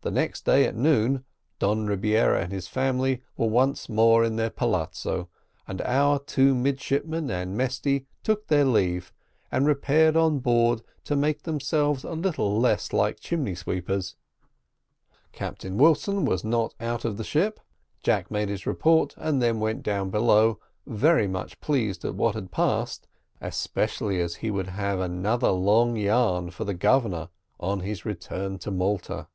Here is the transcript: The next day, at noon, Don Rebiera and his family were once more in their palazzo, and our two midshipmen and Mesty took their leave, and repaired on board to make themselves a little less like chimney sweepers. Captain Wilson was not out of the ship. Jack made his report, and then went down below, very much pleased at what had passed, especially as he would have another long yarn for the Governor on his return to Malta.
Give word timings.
The 0.00 0.12
next 0.12 0.46
day, 0.46 0.64
at 0.64 0.74
noon, 0.74 1.22
Don 1.58 1.86
Rebiera 1.86 2.40
and 2.40 2.50
his 2.50 2.66
family 2.66 3.22
were 3.36 3.48
once 3.48 3.90
more 3.90 4.24
in 4.24 4.36
their 4.36 4.48
palazzo, 4.48 5.28
and 5.66 5.82
our 5.82 6.18
two 6.18 6.54
midshipmen 6.54 7.30
and 7.30 7.54
Mesty 7.54 8.06
took 8.22 8.46
their 8.46 8.64
leave, 8.64 9.12
and 9.52 9.66
repaired 9.66 10.16
on 10.16 10.38
board 10.38 10.80
to 11.04 11.14
make 11.14 11.42
themselves 11.42 12.04
a 12.04 12.12
little 12.12 12.58
less 12.58 12.94
like 12.94 13.20
chimney 13.20 13.54
sweepers. 13.54 14.16
Captain 15.32 15.76
Wilson 15.76 16.24
was 16.24 16.42
not 16.42 16.74
out 16.80 17.04
of 17.04 17.18
the 17.18 17.22
ship. 17.24 17.60
Jack 18.02 18.30
made 18.30 18.48
his 18.48 18.66
report, 18.66 19.12
and 19.18 19.42
then 19.42 19.60
went 19.60 19.82
down 19.82 20.08
below, 20.08 20.58
very 20.86 21.26
much 21.28 21.60
pleased 21.60 22.02
at 22.06 22.14
what 22.14 22.34
had 22.34 22.50
passed, 22.50 23.06
especially 23.42 24.22
as 24.22 24.36
he 24.36 24.50
would 24.50 24.68
have 24.68 25.00
another 25.00 25.50
long 25.50 25.96
yarn 25.96 26.50
for 26.50 26.64
the 26.64 26.72
Governor 26.72 27.28
on 27.60 27.80
his 27.80 28.06
return 28.06 28.56
to 28.60 28.70
Malta. 28.70 29.26